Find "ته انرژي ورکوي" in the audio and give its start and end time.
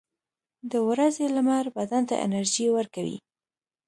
2.09-3.17